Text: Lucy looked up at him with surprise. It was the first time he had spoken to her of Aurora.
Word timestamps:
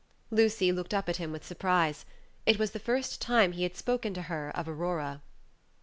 Lucy 0.31 0.71
looked 0.71 0.95
up 0.95 1.07
at 1.07 1.17
him 1.17 1.31
with 1.31 1.45
surprise. 1.45 2.05
It 2.47 2.57
was 2.57 2.71
the 2.71 2.79
first 2.79 3.21
time 3.21 3.51
he 3.51 3.61
had 3.61 3.75
spoken 3.75 4.15
to 4.15 4.23
her 4.23 4.49
of 4.57 4.67
Aurora. 4.67 5.21